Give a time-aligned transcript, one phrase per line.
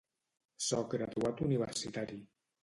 [0.67, 2.19] Soc graduat universitari.